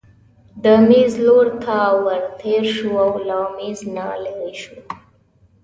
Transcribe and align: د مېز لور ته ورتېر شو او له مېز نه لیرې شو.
د 0.63 0.65
مېز 0.87 1.13
لور 1.25 1.47
ته 1.63 1.77
ورتېر 2.05 2.63
شو 2.75 2.91
او 3.03 3.11
له 3.27 3.39
مېز 3.57 3.79
نه 3.95 4.05
لیرې 4.23 4.53
شو. 4.61 4.77